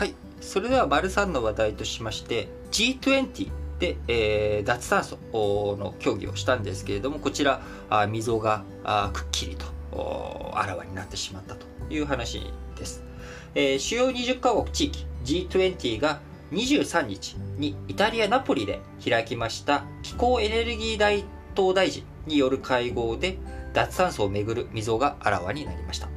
[0.00, 0.14] はい。
[0.40, 5.18] それでは丸3の話題としまして G20 で、えー、脱炭素
[5.78, 9.66] の協議をしたんですけれどもこちらあ溝があくっきりと
[10.54, 13.02] あらわになってしまったという話です、
[13.54, 16.20] えー、主要20カ国地域 G20 が
[16.52, 23.36] 23日にイタリア・ナポリで開きました気候エネルギー大統大臣による会合で
[23.74, 26.08] 脱炭素をめぐる溝があらわになりました。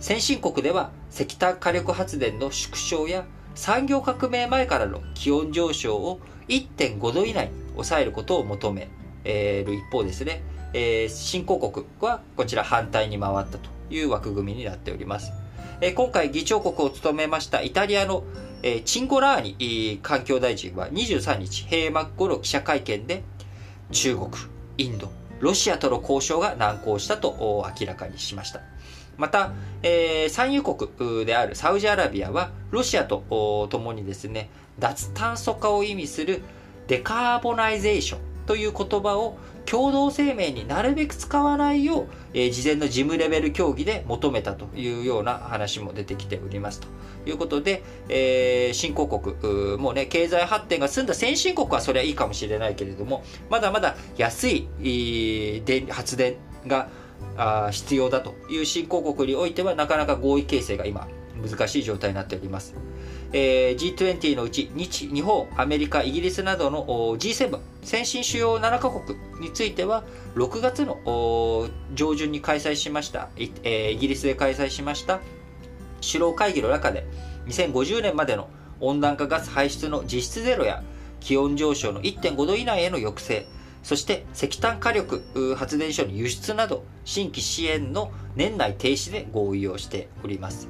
[0.00, 8.90] 先進国では石炭火力発電の縮小や産業革命前からの気温上昇を1.5度以内に抑えることを求め
[9.24, 10.42] る一方ですね、
[10.74, 15.32] えー、新興国はこちら反対に回ったという枠組みになっております。
[15.80, 18.22] えー、今回議長国を務めましたイタリアの、
[18.62, 23.22] えー、チンゴラーニ環境大臣は23日閉幕後の記者会見で
[23.90, 24.28] 中国、
[24.76, 28.60] インド、ロシアとの交渉が難航したと明らかにしました。
[29.16, 36.42] また、えー、産油国であるサウジアラビアはロシアと共にですね脱炭素化を意味する
[36.86, 46.88] デカーボナイゼーションという言葉を共同声明になるべく使わないよう、え、事前の事務レベル協議で求めたというような話も出てきておりますと
[47.28, 56.36] いうことで、えー、新興国、もうね、経済発展が済んだ先進国はそれはいいかもしれないけれども、まだまだ安い、えー、発電
[56.66, 56.88] が
[57.36, 62.74] あ必要だという新興国においてはなかなか合意形成が今難しい状態になっております。
[63.32, 66.86] えー、G20 のうち日日本、アメリカ、イギリスなどの
[67.18, 75.20] G7 先進主要7カ国については6月の上旬に開催しました、えー、イギリスで開催しました
[76.00, 77.06] 首脳会議の中で
[77.46, 78.48] 2050年までの
[78.80, 80.82] 温暖化ガス排出の実質ゼロや
[81.20, 83.46] 気温上昇の1.5度以内への抑制
[83.86, 90.68] そして石炭火力発電所の輸出など新規支援の年内停止で合意をしております。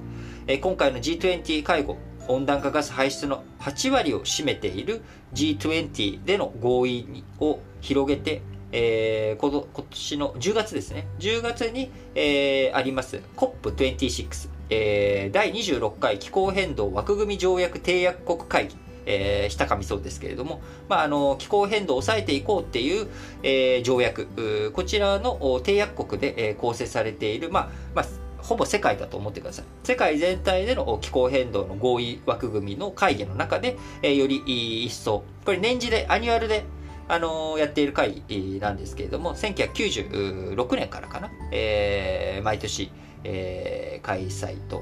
[0.61, 1.97] 今回の G20 会合、
[2.29, 5.03] 温暖化ガス排出の8割を占めている
[5.35, 8.43] G20 での合意を広げて、
[8.73, 11.07] えー、今年の10月ですね。
[11.19, 18.77] 10月に、えー、あります COP26、えー、第26回気候変動枠組み条約締約国会議
[19.07, 23.09] えー、したかみそうですけれども、まあ、あの気候変動を抑えていこうっていう、
[23.43, 28.07] えー、条約こちらの締約国で、えー、構成されている、まあまあ、
[28.47, 29.65] ほぼ世界だと思ってください。
[29.83, 36.65] 世界全体での気候変動の合意枠組みの会議の中で、えー、より一層、これ年次で、 annual で、
[37.09, 42.93] あのー、やっている会議なんですけれども、1996年からかな、えー、毎年、
[43.25, 44.81] えー、開催と、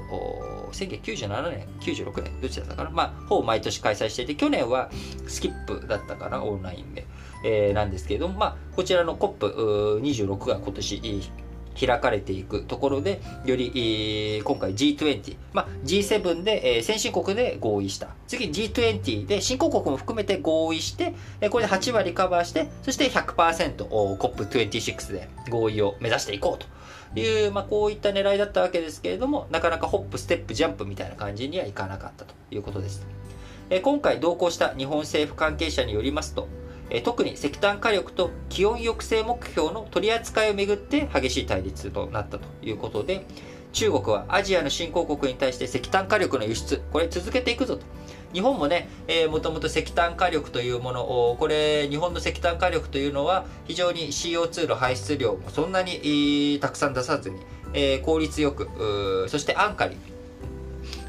[0.71, 4.91] 1997年、96年、どちらだったかな、まあ、ほぼ毎年開催していて、去年は
[5.27, 7.07] スキップだったかな、オンラインで、
[7.43, 11.01] え、なんですけれども、まあ、こちらの COP26 が今年、
[11.79, 18.09] 開かれていくところで、より、今回 G20、まあ、G7 で、え、先進国で合意した。
[18.27, 26.75] 次 G20 で新興国も含めて合意して、え、これで8割カバーして、そして 100%COP26 で合意を目指していこうと。
[27.19, 33.05] いう、まあ、こういった狙いだったわけですけれども、なかなかホップ、ステップ、ジャンプみたいな感じにはいかなかったということです。
[33.69, 36.47] え今回同行した日本政府関係者によりますと、
[37.03, 43.25] 特に石炭火力と気温抑制目標の取り扱いをめぐって激しい対立となったということで、
[43.73, 47.83] 中国はアジアの新興国に対して石炭火力の輸出、これ続けていくぞと。
[48.33, 57.39] 日本もね、えー、もともと石炭火力というものを、これ、日本の石炭火力というのは、非常に CO2 の排出量もそんなに、たくさん出さずに、
[57.73, 59.97] えー、効率よく、そして安価に、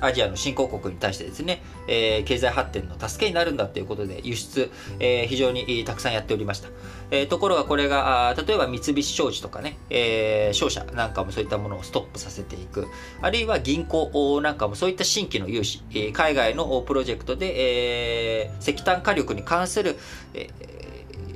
[0.00, 6.68] アジアの新興国に対してですね、えー、経済発展の助けになるんだということで輸出、えー、非常にたくさんやっておりました。
[7.10, 12.86] えー、ところがこれが、例えば三菱商事とかね、えー、商社なんかもそういったものをストップさせていく。
[13.22, 15.82] あるいは銀行なんかもそういった新規の融資、
[16.12, 19.96] 海外のプロジェクトで、えー、石炭火力に関する、
[20.34, 20.48] え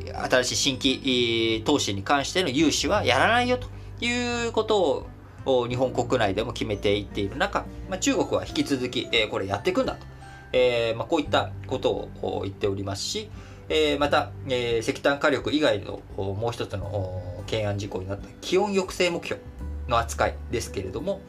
[0.07, 3.69] ー、新しい新規投資に関しての融資はやらないよと
[4.05, 5.07] いうことを
[5.45, 10.07] 日本国内でも決めていっている中、まあ、中国は引き続き、えー、これやっていくんだと、
[10.53, 11.91] えーまあ、こういったこと
[12.23, 13.31] を言っておりますし、
[13.69, 19.41] えー、また、えー、石炭火力以外のもう一つの懸案事項になった気温抑制目標
[19.89, 21.21] の扱いですけれども、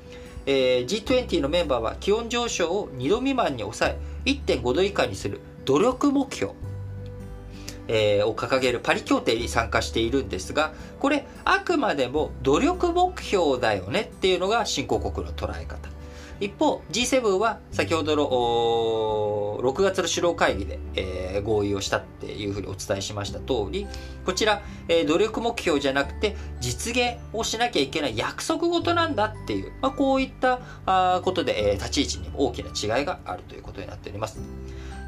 [0.45, 6.53] えー、G20 のメンバーは気温上昇を2度未満に抑え1.5度以下にする努力目標。
[7.93, 15.89] えー、を掲げるパリ協定に参加しているんですが、これ、あくまでも努力目標だよねっていうのが新興国の捉え方。
[16.39, 23.87] 一方 G7 は先ほどの6月の首脳会議で、えー、合意をしたっていうふうにお伝えしました通り
[24.25, 34.41] こちら、えー、努力目標じゃなくて実現をしなきゃいけない約束事なんだっていう、まあ、こういったあことで、えー、立ち位置に大きな違いがあるということになっております。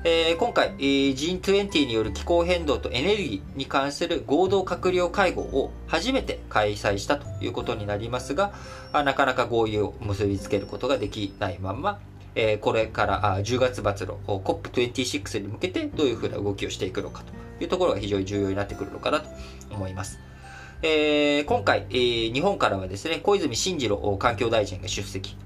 [0.06, 8.52] え、今回、え、G20 による気候変動とエネルギーに関する合同閣僚会合を初めて開催したということになりますが、
[8.92, 12.02] なかなか合意を結びつけることができないまま、
[12.36, 19.30] え、これからあ10月末の COP26 に向けてどういうふうな動きをしていくのかというところが非常に重要になってくるのかなと
[19.72, 20.20] 思います。
[20.82, 25.38] え、今回、え、日本からはですね、小泉進次郎環境大臣が出席。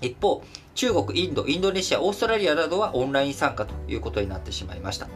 [0.00, 0.42] 一方、
[0.74, 5.08] 中国、インド、インドネシア、オーストラリアなどはオンライン参加ということになってしまいました。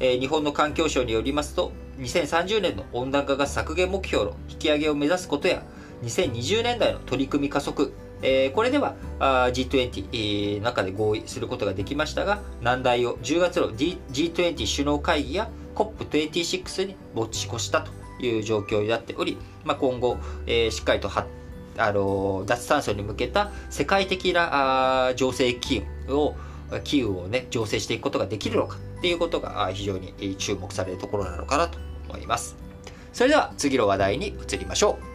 [0.00, 5.62] えー、日本の環境省によりますと、2030年の温暖化ガス削減目標の引き上げを目指すことや、
[6.02, 7.92] 2020年代の取り組み加速、
[8.22, 17.92] えー、これではあ G20、えー、中で合意することができましたが、難題を10月の、D、G20 首脳会議や COP26 に持ち越したと
[18.24, 21.43] いう状況になっており、まあ、今後、えー、しっかりと発展
[21.78, 26.36] あの脱炭素に向けた世界的なあ情勢機運を
[26.84, 31.78] 機運をね醸成していくことができるのかっていうことが非常に注目されるところなのかなと
[32.08, 32.56] 思います。
[33.12, 35.13] それでは次の話題に移りましょう。